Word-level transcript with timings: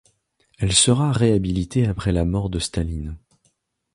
Elle 0.57 0.73
sera 0.73 1.11
réhabilitée 1.11 1.85
après 1.85 2.11
la 2.11 2.25
mort 2.25 2.49
de 2.49 2.57
Staline. 2.57 3.19